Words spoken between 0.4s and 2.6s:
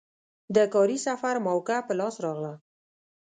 د کاري سفر موکه په لاس راغله.